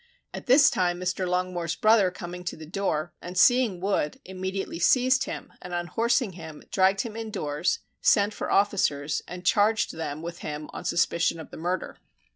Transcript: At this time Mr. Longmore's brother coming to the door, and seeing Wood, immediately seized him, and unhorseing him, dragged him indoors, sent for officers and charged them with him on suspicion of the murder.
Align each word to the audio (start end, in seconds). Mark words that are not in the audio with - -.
At 0.33 0.47
this 0.47 0.71
time 0.71 0.99
Mr. 0.99 1.27
Longmore's 1.27 1.75
brother 1.75 2.09
coming 2.09 2.43
to 2.45 2.57
the 2.57 2.65
door, 2.65 3.13
and 3.21 3.37
seeing 3.37 3.79
Wood, 3.79 4.19
immediately 4.25 4.79
seized 4.79 5.25
him, 5.25 5.53
and 5.61 5.75
unhorseing 5.75 6.31
him, 6.33 6.63
dragged 6.71 7.01
him 7.01 7.15
indoors, 7.15 7.77
sent 8.01 8.33
for 8.33 8.49
officers 8.49 9.21
and 9.27 9.45
charged 9.45 9.91
them 9.95 10.23
with 10.23 10.39
him 10.39 10.71
on 10.73 10.85
suspicion 10.85 11.39
of 11.39 11.51
the 11.51 11.57
murder. 11.57 11.97